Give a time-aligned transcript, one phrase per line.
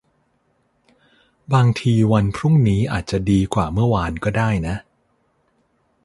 [1.53, 4.75] บางทีวันพรุ่งนี้อาจจะดีกว่าเมื่อวานก็ได้นะ